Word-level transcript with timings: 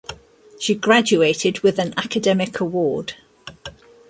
She 0.59 0.73
graduated 0.73 1.59
with 1.59 1.77
an 1.77 1.93
academic 1.95 2.59
award. 2.59 3.13